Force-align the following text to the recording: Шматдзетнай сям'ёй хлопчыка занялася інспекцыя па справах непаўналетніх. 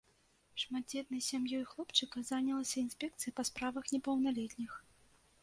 Шматдзетнай 0.61 1.21
сям'ёй 1.25 1.61
хлопчыка 1.73 2.23
занялася 2.31 2.77
інспекцыя 2.85 3.31
па 3.41 3.47
справах 3.53 3.85
непаўналетніх. 3.99 4.71